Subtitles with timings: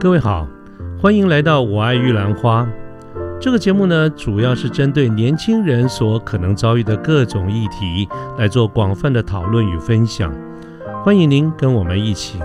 [0.00, 0.48] 各位好，
[0.98, 2.62] 欢迎来到《我爱玉兰花》
[3.38, 8.08] 这个节目呢，主要是针对年轻人所可能遭遇的各种议题
[8.38, 10.34] 来做广泛的讨论与分享。
[11.04, 12.38] 欢迎您跟我们一起。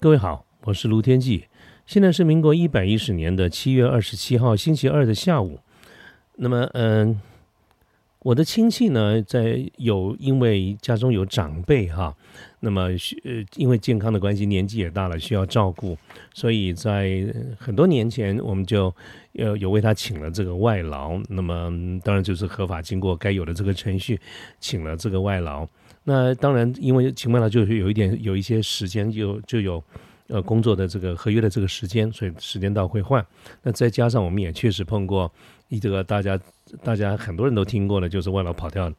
[0.00, 1.44] 各位好，我是卢天记，
[1.86, 5.60] 现在是民国一百一十年的七月二十七号星期二的下午。
[6.34, 7.20] 那么，嗯。
[8.22, 12.14] 我的亲戚呢，在有因为家中有长辈哈，
[12.60, 12.82] 那么
[13.24, 15.98] 呃因为健康的关系，年纪也大了，需要照顾，
[16.32, 17.26] 所以在
[17.58, 18.94] 很多年前我们就
[19.32, 21.68] 有有为他请了这个外劳，那么
[22.04, 24.20] 当然就是合法经过该有的这个程序，
[24.60, 25.66] 请了这个外劳。
[26.04, 29.82] 那当然因为请外劳就是有一点有一些时间就就有
[30.28, 33.24] 呃工作的这个合约的这个时间，所以时间到会换。
[33.64, 35.28] 那再加上我们也确实碰过。
[35.78, 36.38] 这个大家
[36.82, 38.92] 大家很多人都听过的，就是外劳跑掉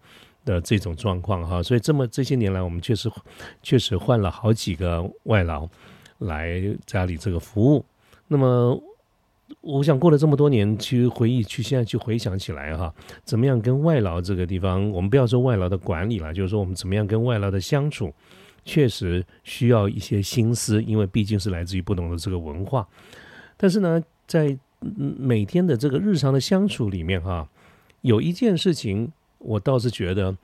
[0.45, 3.09] 的这种状况哈，所以这么这些年来，我们确实
[3.61, 5.67] 确实换了好几个外劳
[6.19, 7.85] 来家里这个服务。
[8.27, 8.81] 那么，
[9.61, 18.11] 我想过了这么多年，去回忆，去现在去回想起来哈，怎么样跟外劳这个地方，我们不要说外劳的管理了，就是说我们怎么样跟外劳的相处，
[18.65, 22.87] 确实需要一些心思，因为毕竟是来自于不同的这个文化。
[23.55, 24.57] 但是呢，在
[25.17, 27.47] 每天的这个日常的相处里面哈，
[28.01, 30.35] 有一件事情我倒是觉得，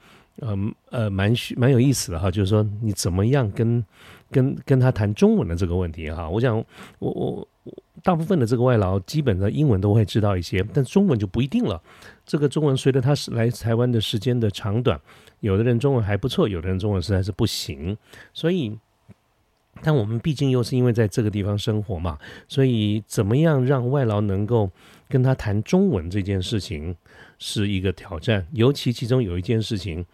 [0.42, 3.84] 嗯呃蛮蛮有意思的哈，就是说你怎么样跟
[4.32, 6.30] 跟跟他谈中文的这个问题哈。
[6.30, 6.58] 我想
[7.00, 7.48] 我我
[8.02, 11.82] 大部分的这个外劳基本的英文都会知道一些，但中文就不一定了。
[12.26, 15.00] 这个中文随着他是来台湾的时间的长短，
[15.40, 17.98] 有的人中文还不错，有的人中文实在是不行，
[18.34, 18.78] 所以。
[19.82, 24.70] 但我们毕竟又是因为在这个地方生活嘛，所以怎么样让外劳能够
[25.08, 26.96] 跟他谈中文这件事情
[27.38, 28.46] 是一个挑战。
[28.52, 30.06] 尤其其中有一件事情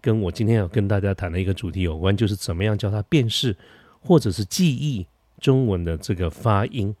[0.00, 3.56] 跟我今天要跟大家谈的一个主题有关，就是怎么样教他辨识
[4.00, 5.06] 或者是记忆
[5.38, 6.94] 中文的这个发音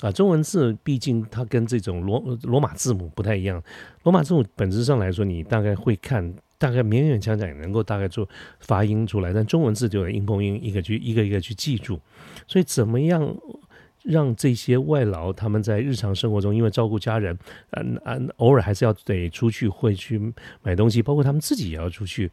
[0.00, 0.10] 啊。
[0.10, 3.62] 中文字毕竟它跟这种罗罗马字母不太一样，
[4.04, 6.34] 罗马字母本质上来说，你大概会看。
[6.62, 8.28] 大概勉勉强强也能够大概做
[8.60, 12.00] 发音出来，但中文字就有音碰音，一个去一个一个去记住。
[12.46, 13.36] 所以怎么样
[14.04, 17.36] 让这些外劳他们在日常生活中，因为照顾家人，
[17.70, 22.30] 嗯嗯，偶尔还是要得出去会去买东西，包括他们自己也要出去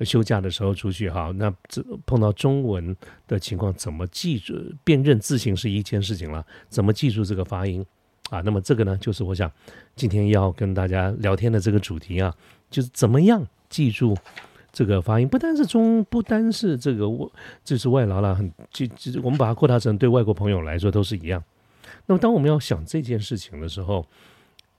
[0.00, 1.30] 休假的时候出去哈。
[1.36, 4.54] 那这碰到中文的情况，怎么记住
[4.84, 7.84] 辨认字形是一件事情了，怎么记住这个发音
[8.30, 8.40] 啊？
[8.40, 9.52] 那么这个呢，就是我想
[9.94, 12.34] 今天要跟大家聊天的这个主题啊，
[12.70, 13.46] 就是怎么样。
[13.76, 14.16] 记住
[14.72, 17.28] 这个发音，不单是中，不单是这个外，
[17.62, 18.34] 这是外劳了。
[18.34, 21.44] 很，就就我们把它扩大成对外国朋友来说都是一样。
[22.06, 24.06] 那么，当我们要想这件事情的时候，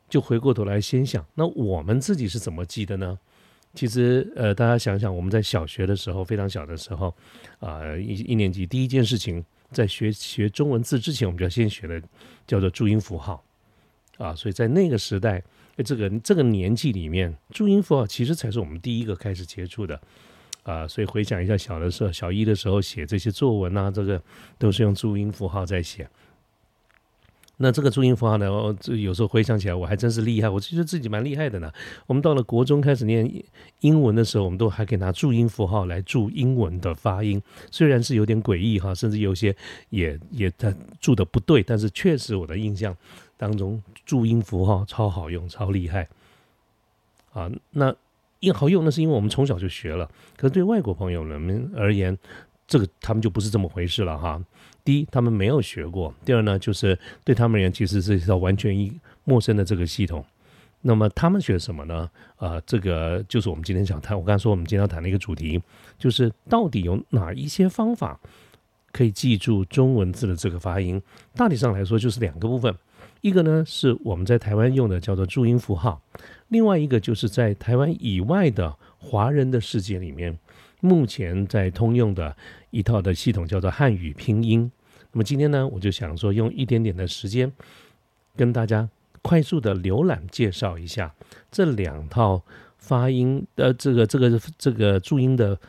[0.09, 3.19] 就回过头来先想，那我们自己是怎么记的呢？
[3.75, 7.13] 其实，呃，大家想想，我们在小学的时候，非常小的时候，
[7.59, 12.01] 啊，一一年级第一件事情，在学学中文字之前，我们就要先学的
[12.47, 13.43] 叫做注音符号
[14.17, 14.33] 啊。
[14.33, 15.43] 所以在那个时代。
[15.83, 20.01] 这个这个年纪里面，注音符号其实才是我们第一个开始接触的
[20.63, 20.88] 啊。
[20.88, 24.21] 所以回想一下，小的时候，小一的时候写这些作文啊，这个
[24.57, 26.09] 都是用注音符号在写。
[27.59, 31.71] 那这个注音符号呢，我这有时候回想起来，我还真是厉害，我觉得自己蛮厉害的呢。
[32.05, 33.27] 我们到了国中开始念
[33.79, 39.55] 英文的时候，我们都还可以拿注音符号来注英文的发音，虽然是有点诡异哈，甚至有些
[39.89, 42.95] 也也他注的不对，但是确实我的印象。
[43.37, 46.07] 当中注音符号超好用，超厉害
[47.31, 47.49] 啊！
[47.71, 47.95] 那
[48.39, 50.09] 因好用，那是因为我们从小就学了。
[50.35, 52.17] 可是对外国朋友们而言，
[52.67, 54.43] 这个他们就不是这么回事了哈。
[54.83, 58.91] 第一，他们没有学过；第二呢，就是对他们而言，其实是一套完全一
[59.23, 60.23] 陌生的这个系统。
[60.81, 62.09] 那么他们学什么呢？
[62.37, 64.17] 啊，这个就是我们今天想谈。
[64.17, 65.61] 我刚才说，我们今天要谈的一个主题，
[65.97, 68.19] 就是到底有哪一些方法
[68.91, 71.01] 可以记住中文字的这个发音？
[71.35, 72.73] 大体上来说，就是两个部分。
[73.21, 76.01] 一个呢是我们在台湾用的叫做注音符号，
[76.49, 80.37] 另外一个就是在台湾以外的华人的世界里面，
[80.81, 82.35] 目前在通用的
[82.71, 84.71] 一套的系统叫做汉语拼音。
[85.11, 87.51] 那么今天呢，我就想说用一点点的时间，
[88.35, 88.87] 跟大家
[89.21, 91.13] 快速的浏览介绍一下
[91.51, 92.41] 这两套
[92.77, 95.59] 发音的这个这个这个注音的。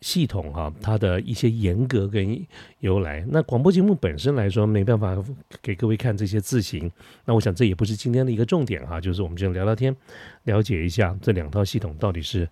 [0.00, 2.38] 系统哈，它的一些严格跟
[2.80, 3.24] 由来。
[3.28, 5.16] 那广播节目本身来说，没办法
[5.62, 6.90] 给各位看这些字形。
[7.24, 9.94] 那我想这也不是今天的一个重点哈，就是我们就聊聊天，
[10.44, 12.48] 了解一下这两套系统到底是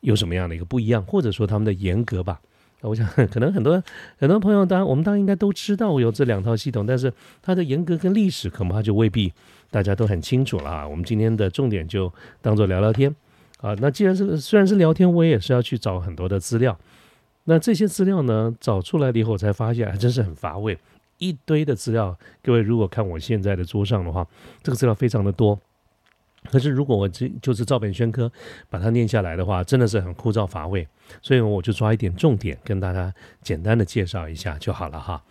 [0.00, 2.40] 有什么样的一个不一样，或者说他们的严格吧。
[2.80, 3.82] 那我想可能很多
[4.18, 9.32] 很多朋友，当然我们当然应该都知道有这两套系统，但是它的严格跟历史恐怕就未必
[9.70, 10.86] 大家都很清楚了啊。
[10.86, 13.14] 我们今天的重点就当做聊聊天。
[13.64, 16.78] 啊，那既然是虽然是聊天，我也是要去找很多的资料。
[17.44, 20.78] 那这些资料呢，找出来了以后，才发现还真是很乏味，
[21.16, 22.14] 一堆的资料。
[22.42, 24.26] 各位如果看我现在的桌上的话，
[24.62, 25.58] 这个资料非常的多。
[26.50, 28.30] 可是如果我这就是照本宣科
[28.68, 30.86] 把它念下来的话，真的是很枯燥乏味。
[31.22, 35.22] 所以我就抓一点重点，跟大家简单的介绍一下就好了哈。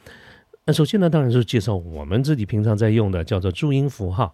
[0.66, 4.34] 那首先呢，当然是介绍我们自己平常在用的，叫做注音符号。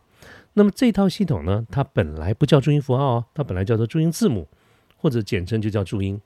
[0.54, 4.48] 那么这套系统呢，它本来不叫注音符号哦，它本来叫做注音字母，
[4.98, 6.20] 或者简称就叫注音。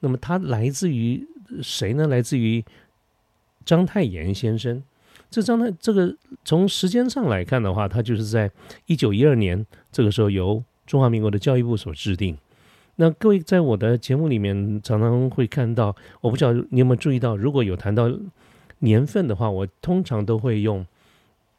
[0.00, 1.26] 那么它来自于
[1.62, 2.06] 谁呢？
[2.08, 2.62] 来自于
[3.64, 4.82] 章太炎先生。
[5.30, 6.14] 这章太这个
[6.44, 8.50] 从时间上来看的话，它就是在
[8.86, 12.36] 一九一二年这个时候由中华民国的教育部所制定。
[12.96, 18.10] 那各位在我的节目里面常常会看到，我不知道你有没有注意到，如果有谈到
[18.80, 20.84] 年份的话，我通常都会用。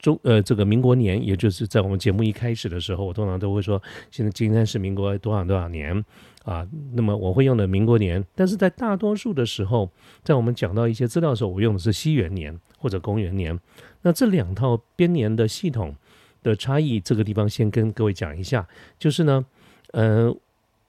[0.04, 6.04] 中呃，这个民国年，也就是在我们节目一开始的时候，我通常都会说，现在今天是民国多少多少年
[6.44, 6.68] 啊？
[6.92, 9.90] 那么我会用的民国年，但是在大多数的时候，
[10.22, 13.58] 在我们讲到一些资料的时候，我用的是西元年或者公元年。
[14.02, 15.96] 那这两套编年的系统
[16.44, 18.68] 的差异，这个地方先跟各位讲一下，
[19.00, 19.46] 就是呢，
[19.94, 20.36] 呃，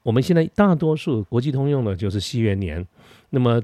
[0.03, 2.85] 我们现在大多数国际通用的就是西元年。
[3.31, 3.63] 那么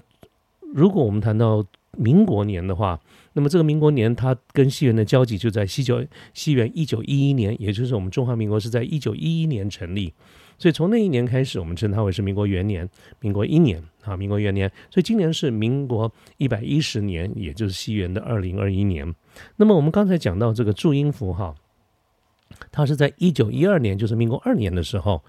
[0.72, 1.64] 如果我们谈到
[1.96, 3.00] 民国年的话，
[3.32, 6.04] 那么这个民国年，它跟西元的交集就在西九
[6.34, 10.12] 西元一九一一年，也就是我们中华民国是在一九一一年成立，
[10.58, 12.88] 所以从那一年开始，我们称它为是民国元年，
[13.20, 14.68] 民国一年啊，民国元年。
[14.90, 19.14] 所以今年是民国一百一十年，也就是西元的二零二一年。
[19.56, 21.54] 那么我们刚才讲到这个注音符号，
[22.72, 25.22] 它是在一九一二年，就是民国二年的时候，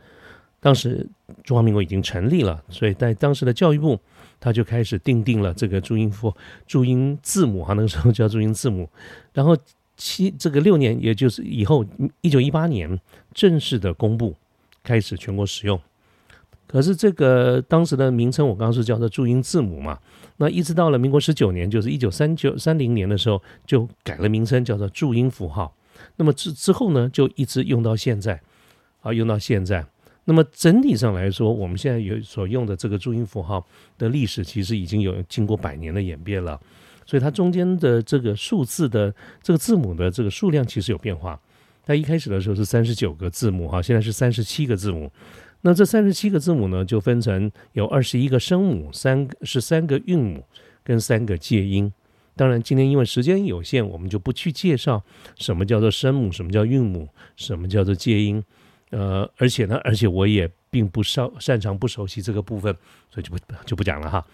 [0.59, 1.07] 当时
[1.44, 4.00] 中华民国已经成立了，所以在当时的教育部。
[4.42, 6.36] 他就开始定定了这个注音符、
[6.68, 8.90] 注音字母哈，那个时候叫注音字母。
[9.32, 9.56] 然后
[9.96, 11.86] 七这个六年，也就是以后
[12.22, 13.00] 一九一八年
[13.34, 14.36] 正式的公布，
[14.84, 15.80] 开始全国使用。
[16.68, 20.00] 可是这个当时的名称，我刚刚是叫做注音字母嘛。
[20.38, 25.76] 那一直到了民国十九年，就是一九三九三零年的时候，就改了名称，叫做注音符号。
[26.16, 28.42] 那么之之后呢，就一直用到现在，
[29.02, 29.86] 啊，用到现在。
[30.26, 33.66] 那么整体上来说，我们现在有所用的这个注音符号
[33.98, 36.60] 的历史，其实已经有经过百年的演变了。
[37.06, 41.40] 所以它中间的这个数字的这个字母的这个数量其实有变化。
[41.84, 45.12] 它一开始的时候是三十九个字母哈，现在是三十七个字母。
[45.62, 50.46] 那这三十七个字母呢，就分成有二十一个声母，三是三个韵母
[50.84, 51.92] 跟三个介音。
[52.36, 55.04] 当然，今天因为时间有限，我们就不去介绍
[55.38, 58.42] 什么叫做声母，什么叫韵母，什么叫做介音。
[58.92, 62.74] 呃，而且呢，而且我也并不擅擅长不熟悉这个部分，
[63.10, 64.26] 所以就不就不讲了哈。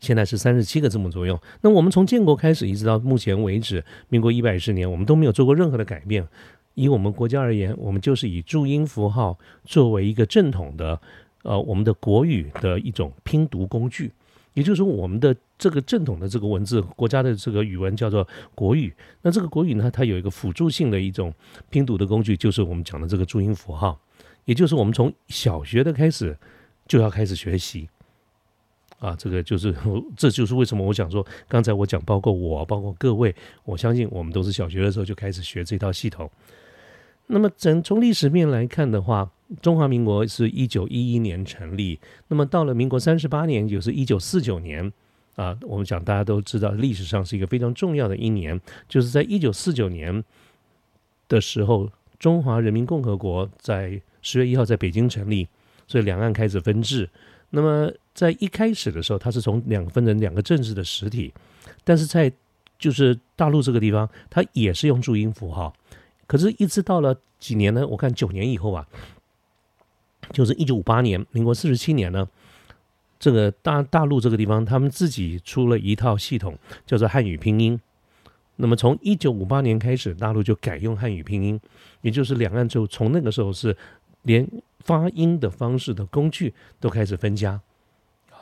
[0.00, 1.40] 现在是三十七个字母左右。
[1.62, 6.28] 那我们从建国开始一直到目前为止，民国一百十年，我们都没有做过任何的改变。
[6.74, 11.00] 以我们国家而言，我们就是以注音符号作为一个正统的
[11.42, 14.12] 呃我们的国语的一种拼读工具。
[14.52, 18.92] 也就是说，我们的这个正统的这个文字，国家的这个语文叫做国语。
[19.22, 21.32] 那这个国语呢，它有一个辅助性的一种
[21.70, 23.98] 拼读的工具，就是我们讲的这个注音符号。
[24.44, 26.36] 也就是我们从小学的开始
[26.86, 27.88] 就要开始学习
[28.98, 29.74] 啊，这个就是
[30.16, 36.30] 这就是为什么我想说，刚才我讲，包括我，包括各位，我相信我们都是小学的时候就开始学这套系统。
[37.26, 39.30] 那么，整从历史面来看的话，
[39.62, 41.98] 中华民国是一九一一年成立。
[42.28, 44.92] 那么到了民国三十八年，就是一九四九年
[45.36, 45.56] 啊。
[45.62, 50.22] 我们讲大家都知道，历史上是一个非常重要的一年，就是在一九四九年
[51.28, 55.48] 的时候，中华人民共和国在十月一号在北京成立，
[55.86, 57.08] 所以两岸开始分治。
[57.50, 61.32] 那么在一开始的时候，它是从两分成两个政治的实体，
[61.84, 62.32] 但是在
[62.78, 65.72] 就是大陆这个地方，它也是用注音符号。
[66.26, 67.86] 可是，一直到了几年呢？
[67.86, 68.88] 我看九年以后啊，
[70.32, 72.26] 就是一九五八年，民国四十七年呢，
[73.18, 77.80] 这个大大陆这个地方，他们自己出了一套系统，叫做汉语拼音。
[78.56, 81.60] 那么从一九五八年开始，大陆就改用汉语拼音，
[82.02, 83.76] 也就是两岸就从那个时候是
[84.22, 84.48] 连
[84.80, 87.60] 发音的方式的工具都开始分家。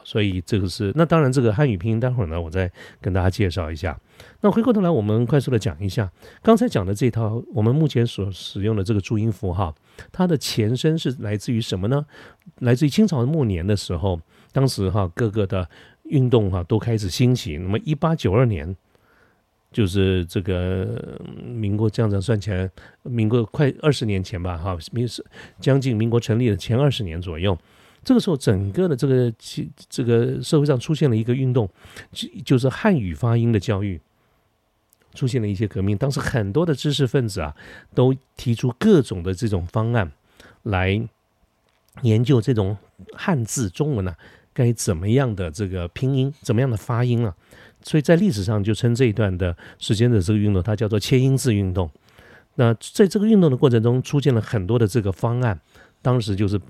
[0.05, 3.99] 所以这个是那当然，这个汉语拼音待会儿呢，我再跟大家介绍一下。
[4.41, 6.11] 那回过头来，我们快速的讲一下
[6.43, 9.75] 刚才讲的这套我们目前所使用的这个注音符号，
[10.11, 12.05] 它的前身是来自于什么呢？
[12.61, 14.21] 来自于清朝末年的时候，
[14.53, 15.69] 当时哈各个的
[16.05, 17.57] 运动哈都开始兴起。
[17.59, 18.77] 那么一八九二年，
[19.73, 22.69] 就是这个民国这样子算起来，
[23.03, 25.25] 民国快二十年前吧，哈，民是
[25.61, 27.57] 将近民国成立的前二十年左右。
[28.05, 29.33] 这个时候，整个的这个
[29.89, 31.69] 这个社会上出现了一个运动，
[32.11, 34.01] 就就是汉语发音的教育，
[35.15, 35.97] 出现了一些革命。
[35.97, 37.55] 当时很多的知识分子啊，
[37.95, 40.11] 都提出各种的这种方案
[40.65, 41.01] 来
[42.03, 42.77] 研究这种
[43.15, 44.17] 汉字中文啊，
[44.53, 47.35] 该怎么样的这个拼音，怎么样的发音啊？
[47.83, 51.91] 所以在历史上就称这一段的时间的这个运动，它叫做切音字运动。
[52.57, 55.59] 那在这个运动的过程中，出现了很多的这个方案，
[56.03, 56.61] 当时就是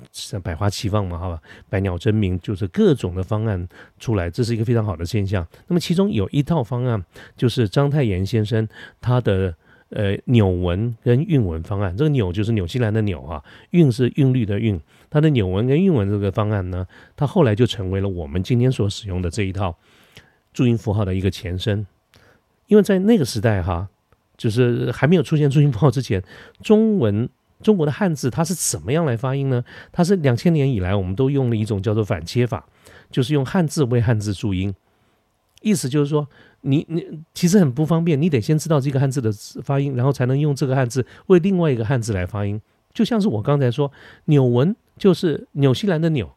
[0.41, 5.45] 百花齐放嘛，好吧，百鸟争鸣，就是各种的方案出来，这是一个非常好的现象。
[5.67, 7.05] 那么其中有一套方案，
[7.37, 8.69] 就是章太炎先生
[9.01, 9.53] 他的
[9.89, 11.97] 呃纽文跟韵文方案。
[11.97, 14.81] 这个纽就是纽西兰的纽啊，韵是韵律的韵。
[15.11, 16.87] 它的纽文跟韵文这个方案呢，
[17.17, 19.77] 它后来就成为了我们今天所使用的这一套
[20.53, 21.85] 注音符号的一个前身。
[22.69, 23.89] 因为在那个时代哈。
[24.43, 26.21] 就是还没有出现注音符号之前，
[26.65, 27.29] 中文
[27.63, 29.63] 中国的汉字它是怎么样来发音呢？
[29.93, 32.67] 它是两千年以来，我们都用了一种叫做反切法，
[33.09, 34.75] 就是用汉字为汉字注音。
[35.61, 36.27] 意思就是说，
[36.63, 39.31] 你你其实很不方便，你得先知道这个汉字的
[39.63, 42.61] 发音，然后才能用这个汉字为另外一个汉字来发音。
[42.93, 43.93] 就像是我刚才说，
[44.25, 46.33] 纽文就是纽西兰的纽，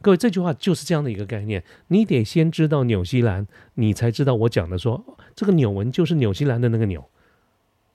[0.00, 5.04] 各位这句话就是这样的一个概念，你得先知道纽西兰，你才知道我讲的说
[5.36, 7.04] 这个纽文就是纽西兰的那个纽。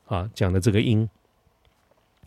[0.08, 1.08] 啊，讲的这个音，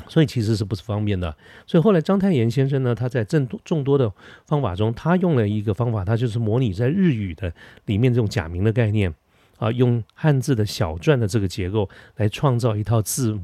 [0.07, 1.35] 所以其实是不是方便的？
[1.67, 4.13] 所以后来章太炎先生呢，他在众多众多的
[4.47, 7.53] 方法中，他用了一个方法，他就是模拟在日语的
[7.87, 9.15] 里面这种假名的概念
[9.59, 13.39] 啊，用汉字的小篆的这个结构来创造一套字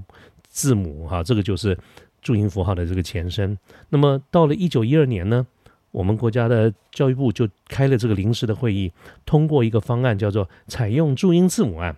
[0.48, 1.78] 字母哈，这个就是
[2.20, 3.58] 注音符号的这个前身。
[3.88, 5.46] 那么到了一九一二年呢，
[5.90, 8.92] 我们国家的教育部就开了这个临时的会议，
[9.24, 11.96] 通过一个方案，叫做采用注音字母案。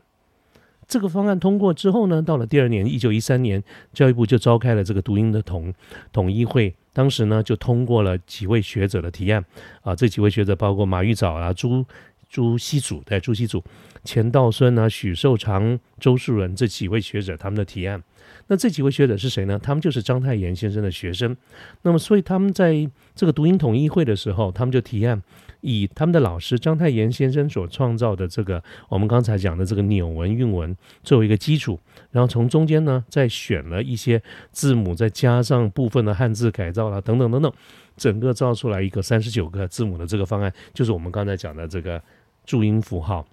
[0.89, 5.73] 这个方案通过之后呢，到了第二年，一九一三年，教育部就召开了这个读音的统
[6.13, 6.75] 统一会。
[6.95, 9.45] 当时呢，就通过了几位学者的提案
[9.83, 11.85] 啊，这几位学者包括马玉藻啊、朱
[12.29, 13.63] 朱熹祖对朱熹祖、
[14.03, 18.03] 钱道孙啊、许寿裳、周树人这几位学者他们的提案。
[18.49, 19.59] 那这几位学者是谁呢？
[19.63, 21.37] 他们就是章太炎先生的学生。
[21.83, 25.23] 那么，所以他们在这个读音统一会的时候，他们就提案。
[25.61, 31.79] 以他们的老师章太炎先生所创造的这个我们刚才讲的这个纽文韵文作为一个基础，
[32.13, 34.23] 然后从中间呢再选了一些
[34.53, 37.53] 字母，再加上部分的汉字改造啦等等等等，
[37.97, 42.01] 整个造出来一个三十九个字母的这个方案，就是我们刚才讲的这个
[42.45, 43.27] 注音符号。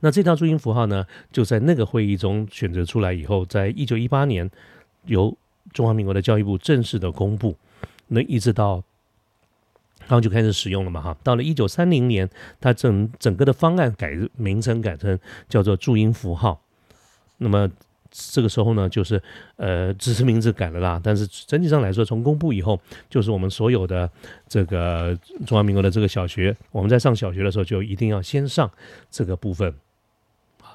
[0.00, 4.48] 那这套注音符号呢，就在那个会议中选择出来以后，在一九一八年
[5.06, 5.36] 由
[5.72, 7.56] 中华民国的教育部正式的公布，
[8.06, 8.84] 那一直到。
[10.06, 12.28] 然后就开始使用了嘛，哈，到了一九三零年，
[12.60, 15.18] 它整整个的方案改名称改成
[15.48, 16.60] 叫做注音符号。
[17.38, 17.70] 那么
[18.10, 19.20] 这个时候呢，就是
[19.56, 22.80] 呃，只是名字改了啦，但是整体上来说，从公布以后，
[23.10, 24.08] 就是我们所有的
[24.46, 28.70] 这个中华民国的这个小学，我们在上小学的时候就一定要先上
[29.10, 29.74] 这个部分。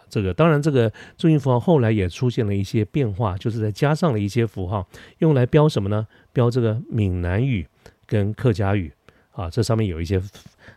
[0.09, 4.85] 这个当然，这个注音符号后来也出现了一些变化，就是在加上了一些符号，
[5.19, 6.07] 用来标什么呢？
[6.33, 7.65] 标这个闽南语
[8.05, 8.91] 跟客家语。
[9.39, 10.21] 啊，这上面有一些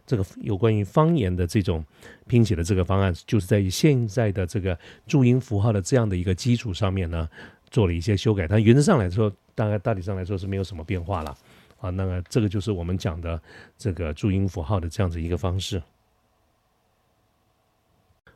[0.07, 1.85] 这个有关于方言的这种
[2.29, 7.29] 拼写的这个方案，就是在于现在的这个注音符号的这样的一个基础上面呢，
[7.71, 8.47] 做了一些修改。
[8.47, 11.37] 但原则上来说，大概大体上来说是没有什么变化了。
[11.81, 13.43] 啊，那么这个就是我们讲的
[13.77, 15.83] 这个注音符号的这样子一个方式。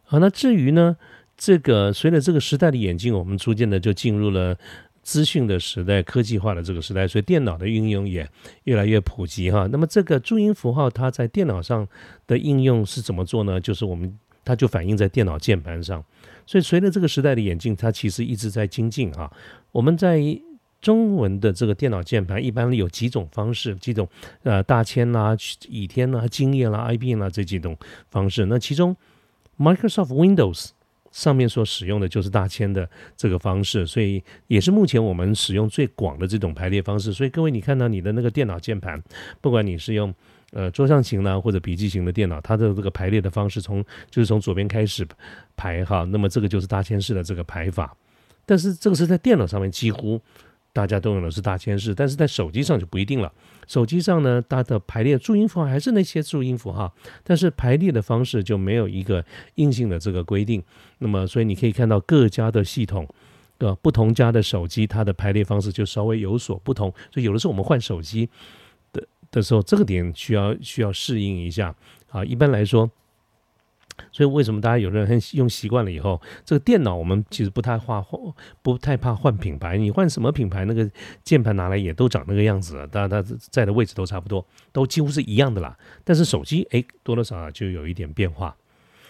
[0.02, 0.96] 好，那至于呢，
[1.36, 4.58] 这个随着这个时代的演进，我们逐渐的就进入了。
[5.06, 8.28] 资讯的时代，科技化的这个时代，所以电脑的运用也
[8.64, 9.68] 越来越普及哈。
[9.70, 11.86] 那么这个注音符号它在电脑上
[12.26, 13.60] 的应用是怎么做呢？
[13.60, 14.12] 就是我们
[14.44, 16.04] 它就反映在电脑键盘上。
[16.44, 19.32] 所以随着这个时代的演进，它其实一直在精进哈。
[19.70, 20.20] 我们在
[20.80, 24.08] 中文的这个电脑键盘一般有几种方式，几种
[24.42, 25.36] 呃大千啦、
[25.68, 27.78] 倚天啦、经验啦、IBM 啦这几种
[28.10, 28.46] 方式。
[28.46, 28.96] 那其中
[29.56, 30.70] Microsoft Windows。
[31.16, 37.10] 上面所使用的就是大千的这个方式，所以也是目前我们使用最广的这种排列方式。
[37.10, 39.02] 所以各位，你看到你的那个电脑键盘，
[39.40, 40.14] 不管你是用
[40.52, 45.08] 呃桌上型呢或者笔记型的电脑，它的这个排列的方式从就是从左边开始
[45.56, 47.96] 排哈，那么这个就是大千式的这个排法。
[48.44, 50.20] 但是这个是在电脑上面几乎。
[50.76, 53.32] 大家都用的是大千式，但是在手机上就不一定了。
[53.66, 60.62] 手机上呢，它的排列注音符号还是那些注音符号，但是排列的方式就没有一个硬性的这个规定。
[60.98, 63.08] 那么，所以你可以看到各家的系统，
[63.56, 66.92] 呃，不同家的手机它的排列方式就稍微有所不同。
[67.10, 68.28] 所以有的时候我们换手机
[68.92, 71.74] 的的时候，这个点需要需要适应一下
[72.10, 72.22] 啊。
[72.22, 72.90] 一般来说。
[74.12, 78.20] 所以为什么大家有的人用习惯了以后，这个电脑我们其实不太怕换，
[78.62, 79.76] 不太怕换品牌。
[79.76, 80.90] 你换什么品牌，那个
[81.22, 85.76] 键盘拿来也都长那个样子，当然它在的位置都差不多，都几乎是一样的啦。
[86.04, 88.54] 但是手机哎，多多少少就有一点变化。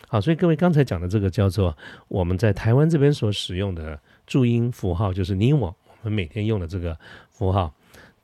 [0.09, 1.77] 好，所以各位刚才讲的这个叫做
[2.09, 5.67] 我们在台湾这边所使用的注音符号，就是你我
[6.03, 6.97] 我们每天用的这个
[7.31, 7.75] 符号。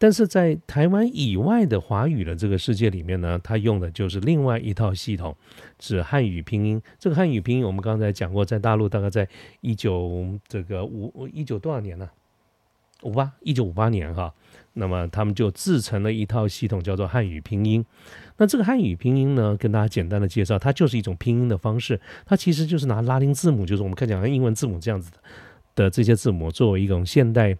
[0.02, 5.32] 但是在台湾以外的华语的这个世界里面呢，它用的就是另外一套系统，
[5.78, 6.82] 是汉语拼音。
[6.98, 9.28] 这个汉语拼音我们刚才讲过，在大陆大概在
[9.60, 12.10] 一九这个五一九多少年呢？
[13.02, 14.34] 五八一九五八年哈，
[14.72, 17.86] 那么他们就自成了一套系统，叫做汉语拼音。
[18.38, 25.12] 那这个汉语拼音呢，跟大家简单的介绍，它就是一种拼音的方式，它其实就是拿拉丁字母，就是我们看讲的英文字母这样子
[25.76, 27.56] 的这些字母，作为一种现代。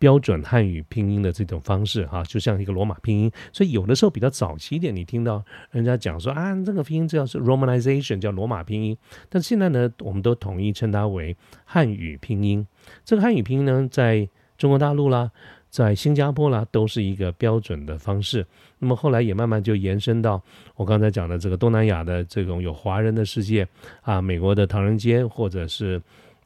[0.00, 8.96] 标准汉语拼音的这种方式，哈，就像一个罗马拼音，所以有的时候比较早期一点，你听到人家讲说啊，这个拼音叫是 Romanization，叫罗马拼音。
[9.28, 12.66] 但现在呢，我们都统一称它为汉语拼音。
[13.04, 14.26] 这个汉语拼音呢，在
[14.56, 15.30] 中国大陆啦，
[15.68, 18.46] 在新加坡啦，都是一个标准的方式。
[18.78, 20.42] 那么后来也慢慢就延伸到
[20.76, 23.68] 我刚才讲的这个东南亚的这种有华人的世界
[24.00, 26.00] 啊，美国的唐人街或者是。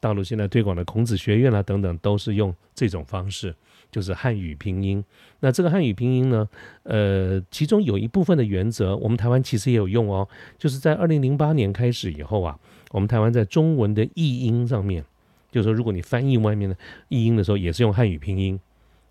[0.05, 3.55] 大陆现在推广的孔子学院啦等等，都是用这种方式，
[3.91, 5.03] 就是汉语拼音。
[5.41, 6.47] 那这个汉语拼音呢，
[6.83, 10.29] 呃，其中有一部分的原则，我们台湾其实也有用哦。
[10.59, 12.55] 就是在二零零八年开始以后啊，
[12.91, 15.03] 我们台湾在中文的译音上面，
[15.51, 16.77] 就是说如果你翻译外面的
[17.09, 18.61] 译音的时候，也是用汉语拼音。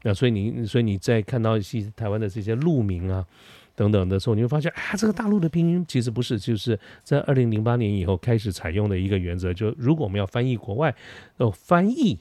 [0.03, 3.25] 那所以你，所以你在看到一些台湾的这些路名啊。
[3.75, 10.94] 等等的时候，你会发现啊，这个大陆的拼音其实不是，就是在二零零八年以后开始采用的一个原则，就如果我们要翻译国外，
[11.38, 12.20] 哦，翻译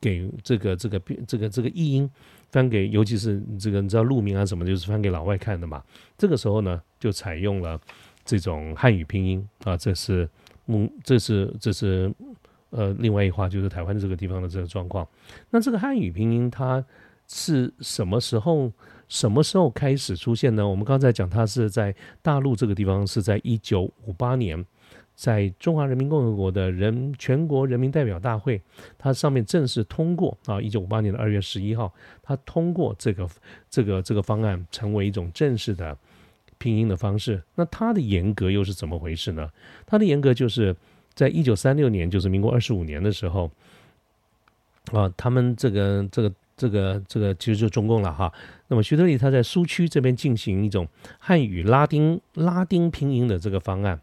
[0.00, 2.08] 给这个这个这个这个译音，
[2.50, 5.82] 翻给尤其是这个你知道路名啊什么，就是翻给老外看的嘛。
[6.16, 7.80] 这个时候呢，就采用了
[8.24, 10.28] 这种汉语拼音啊，这是
[10.66, 12.14] 嗯，这是这是
[12.70, 15.04] 呃，另外一话就是台湾这个地方的这个状况。
[15.50, 16.84] 那这个汉语拼音它
[17.26, 18.70] 是什么时候？
[19.12, 20.66] 什么时候开始出现呢？
[20.66, 24.64] 我们刚才讲，它是在大陆这个地方，是在一九五八年，
[25.14, 28.58] 在中华人民共和国的人全国人民代表大会，
[28.96, 33.28] 它上面正式通过啊，一九五八年的二月十一号，它通过这个
[33.68, 35.94] 这个这个方案，成为一种正式的
[36.56, 37.42] 拼音的方式。
[37.54, 39.46] 那它的严格又是怎么回事呢？
[39.84, 40.74] 它的严格就是
[41.12, 43.50] 在一九三六年，就是民国二十五年的时候，
[44.90, 46.32] 啊，他们这个这个。
[46.54, 48.32] 这个这个其实就中共了哈。
[48.72, 54.00] 那么徐德利他在苏区这边进行一种汉语拉丁拉丁拼音的这个方案。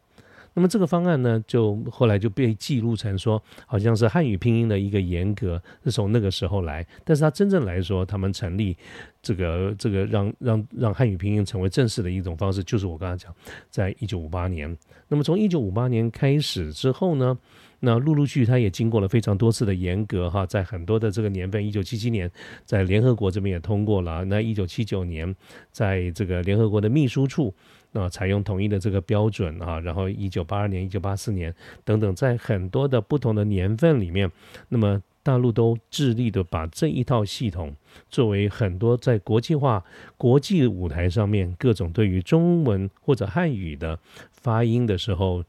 [0.53, 6.85] 那么这个方案呢，就后来就被记录成说，好像是汉语拼音的一个严格是从那个时候来。
[7.03, 8.77] 但是他真正来说，他们成立
[9.23, 13.33] 这个这个让让让汉语拼音成为正式的一种方式，就是我刚才讲，
[13.71, 14.77] 在一九五八年。
[15.07, 17.35] 那么从一九五八年开始之后呢？
[17.81, 22.29] 那陆陆续续，它也经过了非常多次的严格哈，在很多的这个年份，一九七七年
[22.65, 24.23] 在联合国这边也通过了。
[24.25, 25.33] 那一九七九年，
[25.71, 27.53] 在这个联合国的秘书处
[27.93, 29.79] 那，采用统一的这个标准啊。
[29.79, 34.29] 然后一九八二年、一九八四年等等，在很多的不同的年份里面，
[34.67, 37.73] 那么大陆都致力的把这一套系统
[38.09, 39.83] 作为很多在国际化、
[40.17, 43.97] 国际舞台上面各种对于中文或者汉语的
[44.31, 45.43] 发音的时候。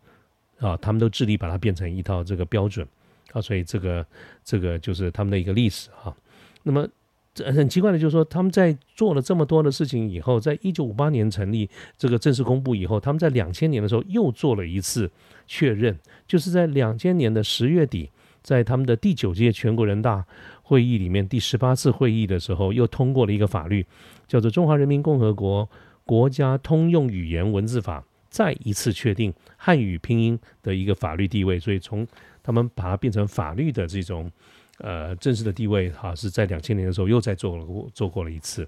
[0.60, 2.86] 啊，他们都致力把它变成一套这个标准
[3.32, 4.06] 啊，所以这个
[4.44, 6.14] 这个就是他们的一个历史哈。
[6.62, 6.86] 那么
[7.32, 15.10] 这很奇怪的，就是说他们在做了这么多的事情以后，在一九五八年成立这个正式公布以后，他们在两千年的时候又做了一次
[15.46, 18.10] 确认，就是在两千年的十月底，
[18.42, 20.26] 在他们的第九届全国人大
[20.62, 23.86] 会议里面第十八次会议的时候，又通过了一个法律，
[24.26, 25.68] 叫做《中华人民共和国
[26.04, 28.00] 国家通用语言文字法》。
[28.30, 32.06] 再一次确定汉语拼音的一个法律地位，所以从
[32.42, 34.30] 他们把它变成法律的这种
[34.78, 38.66] 呃正式的地位，哈，是在两千年的时候又再做了做过了一次，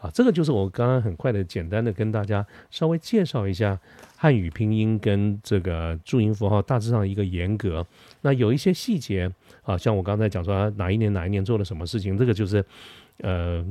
[0.00, 3.78] 啊，这个就是我刚刚很快的简单的跟大家稍微介绍一下
[4.16, 7.84] 汉语拼音跟这个注音符号大致上一个严格，
[8.22, 9.28] 那有一些细节
[9.62, 12.64] 啊，像我刚才讲说哪一年哪一年做了什么事情，这个就是
[13.18, 13.66] 呃。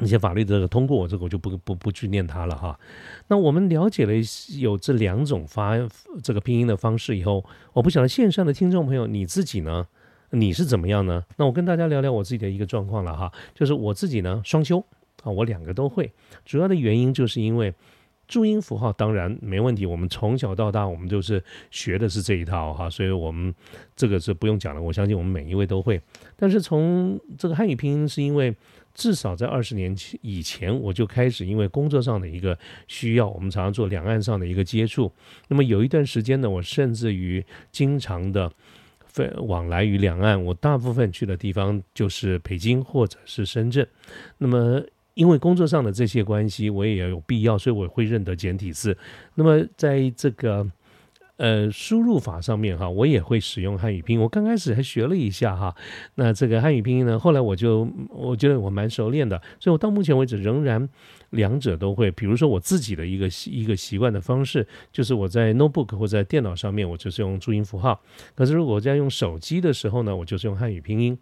[0.00, 2.78] 一些法律的这个通过，我这个我就不不不去念它了哈。
[3.26, 4.12] 那我们了解了
[4.58, 5.76] 有这两种发
[6.22, 9.86] 这个拼音的方式以后，我不晓得线上的听众朋友你自己呢，
[10.30, 11.24] 你是怎么样呢？
[11.36, 14.78] 那我跟大家聊聊我自己的一个状况了哈，就是我自己呢双修
[15.24, 16.12] 啊，我两个都会。
[16.44, 17.74] 主要的原因就是因为
[18.28, 23.52] 注音符号当然没问题，我们从小到大我们就是学的是这一套哈，所以我们
[23.96, 26.00] 这个是不用讲了，我相信我们每一位都会。
[26.36, 28.54] 但是从这个汉语拼音是因为。
[28.98, 32.58] 至少在二十年前以前，我就开始因为工作上的一个
[32.88, 35.10] 需要，我们常常做两岸上的一个接触。
[35.46, 38.50] 那么有一段时间呢，我甚至于经常的
[39.06, 40.44] 飞往来于两岸。
[40.44, 43.86] 我大部分去的地方就是北京或者是深圳。
[44.38, 44.82] 那么
[45.14, 48.98] 因为工作上的这些关系，我也要有必要，所以我会认得简体字。
[49.36, 50.68] 那么在这个
[51.38, 54.20] 呃，输入法上面哈，我也会使用汉语拼音。
[54.20, 55.72] 我刚开始还学了一下哈，
[56.16, 60.88] 那这个汉语拼音呢，后来我就我觉得我蛮熟练的，所以我到目前为止仍然
[61.30, 62.10] 两者都会。
[62.10, 68.00] 比如说我自己的一个习一个习惯的方式，就是我在 notebook 或在电脑上面，我就是用注音符号。
[68.34, 71.16] 可是如果在用手机的时候呢，我就是用汉语拼音。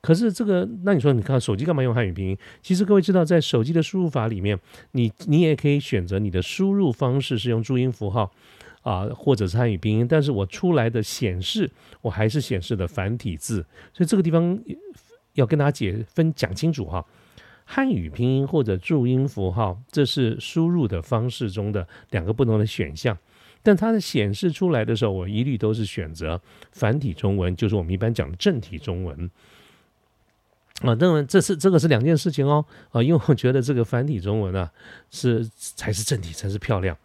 [0.00, 2.38] 可是这个，那你说你看手机干嘛用汉语拼音？
[2.62, 4.56] 其实各位知道，在手机的输入法里面，
[4.92, 8.30] 你你也可以选择你的输入方式是用注音符号。
[8.86, 11.68] 啊，或者是汉语拼音，但是我出来的显示，
[12.02, 14.56] 我还是显示的繁体字，所以这个地方
[15.32, 17.04] 要跟大家解分讲清楚哈。
[17.64, 23.18] 汉语拼音或者注音符号，这是输入的方式中的两个不同的选项，
[23.60, 29.28] 但它的显示出来的时候，我一律都是选择繁体中文，就是我们一般讲的正体中文。
[30.82, 32.64] 啊，当然这是这个是两件事情哦。
[32.92, 34.70] 啊，因为我觉得这个繁体中文啊，
[35.10, 36.96] 是才是正体，才是漂亮。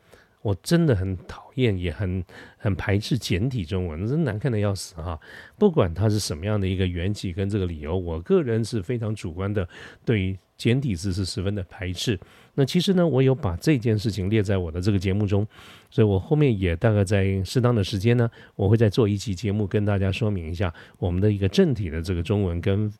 [0.41, 2.23] 我真的很讨厌，也很
[2.57, 5.19] 很排斥简体中文，真难看的要死哈！
[5.57, 9.67] 不管它是什么样的一个缘起跟这个理由，我个人是非常主观的，
[10.03, 12.19] 对于简体字是十分的排斥。
[12.55, 15.47] 那其实呢，我有把这件事情列在我的这个节目中，
[15.89, 22.91] 所以我后面也大概在适当的时间呢，我会再做一期节目跟大家说明一下我们的一个正体的这个中文跟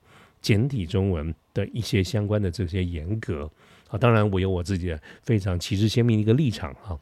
[0.42, 3.50] 简体中文的一些相关的这些严格。
[3.92, 6.98] 啊，当然我有我自己的非常旗帜鲜明的一个立场啊。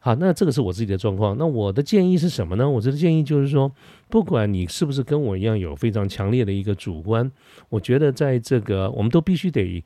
[0.00, 1.36] 好，那这个是我自己的状况。
[1.38, 2.68] 那我的建议是什么呢？
[2.68, 3.70] 我的建议就是说，
[4.08, 7.30] 不管你是不是跟我一样有非常强烈的一个主观，
[7.68, 9.84] 我觉得在这个我们都必须得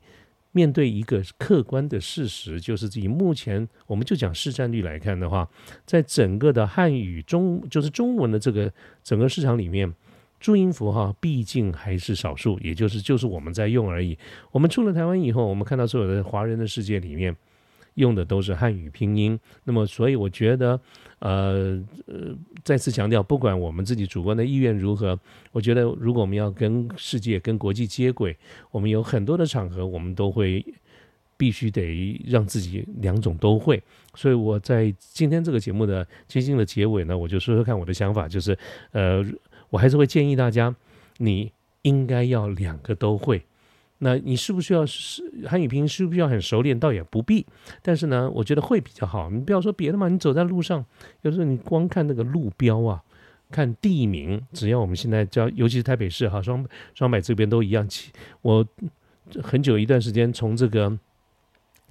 [0.51, 5.49] 面对一个客观的事实，就是以目前我们就讲市占率来看的话，
[5.85, 8.71] 在整个的汉语中，就是中文的这个
[9.03, 9.91] 整个市场里面。
[10.43, 14.17] 注音符号毕竟还是少数，也就是就是我们在用而已。
[14.51, 17.33] 我们出了台湾以后，我们看到所有的华人的世界里面
[17.93, 19.39] 用的都是汉语拼音。
[19.63, 20.77] 那么，所以我觉得，
[21.19, 25.17] 呃呃，再次强调，不管我们自己主观的意愿如何，
[25.53, 28.35] 我觉得如果我们要跟世界、跟国际接轨，
[28.69, 30.65] 我们有很多的场合，我们都会
[31.37, 33.81] 必须得让自己两种都会。
[34.13, 38.57] 所以我在今天这个节目的接近的结尾呢，我就说说看我的想法，就是
[38.91, 39.25] 呃。
[39.73, 40.75] 我还是会建议大家，
[41.17, 43.43] 你应该要两个都会。
[43.97, 45.87] 那你需不需要是汉语拼音？
[45.87, 46.79] 需不需要很熟练？
[46.79, 47.43] 倒也不必。
[47.81, 49.31] 但是呢，我觉得会比较好。
[49.31, 50.85] 你不要说别的嘛，你走在路上，
[51.23, 53.01] 有时候你光看那个路标啊，
[53.49, 57.87] 看地名，只要我们现在叫，尤其是台北市哈，双双北这边都一样。
[58.43, 58.63] 我
[59.41, 60.95] 很久一段时间从这个。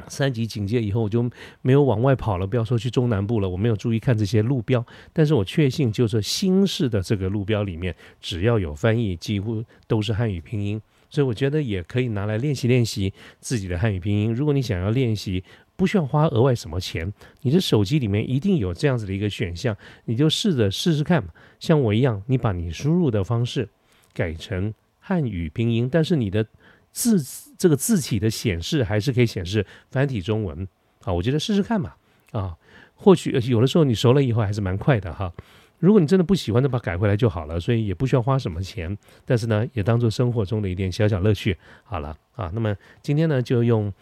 [0.08, 1.28] 三级警戒以后，我就
[1.60, 2.46] 没有往外跑了。
[2.46, 4.84] 不要说去中南部了，我没有注意看这些路标。
[5.12, 10.80] 但是我确信，就是新式的这个路标里面，只要有翻译，几乎都是汉语拼音。
[11.10, 14.32] 所以我觉得也可以拿来练习练习自己的汉语拼音。
[14.32, 15.44] 如果你想要练习，
[15.76, 17.12] 不需要花额外什么钱，
[17.42, 21.22] 你的手机里面一定有这样子的一个选项，你就试着试试看。
[21.60, 23.68] 像我一样，你把你输入的方式
[24.14, 26.46] 改成汉语拼音，但是你的。
[26.92, 27.24] 字
[27.58, 30.68] 这个字体的显示还是可以显示繁体中文
[31.02, 31.94] 啊，我觉得试试看嘛
[32.32, 32.56] 啊，
[32.94, 35.32] 或许有的时候你熟了以后还是蛮快的哈。
[35.78, 42.50] 如果你真的不喜欢，就把改回来就好了，所以也不需要花什么钱，但是呢，也当做生活中的一点小小乐趣好了啊。
[42.54, 43.92] 那么今天呢，就用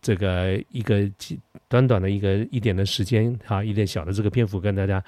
[0.00, 1.10] 这个一个
[1.68, 5.02] 短短的一个一点的时间哈，一点小的这个篇幅跟大家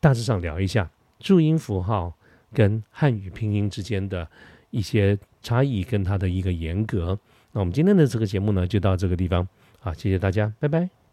[0.00, 2.12] 大致上聊一下注音符号
[2.52, 4.28] 跟汉语拼音之间的
[4.70, 5.18] 一些。
[5.44, 7.16] 差异跟它的一个严格，
[7.52, 9.46] 那我们今天的这个节目呢，就到这个地方，
[9.78, 11.03] 好，谢谢大家，拜拜。